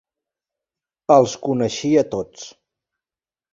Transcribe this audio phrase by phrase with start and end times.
[1.17, 2.51] Els coneixia tots.